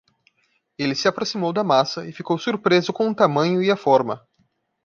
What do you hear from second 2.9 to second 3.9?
com o tamanho e a